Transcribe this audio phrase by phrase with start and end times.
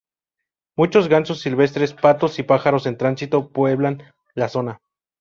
[0.75, 4.01] Muchos gansos silvestres, patos y pájaros en tránsito pueblan
[4.33, 4.81] la zona.